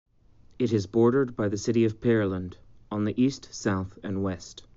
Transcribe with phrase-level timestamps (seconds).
[0.57, 2.55] It is bordered by the city of Pearland
[2.89, 4.63] on the east, south, and west.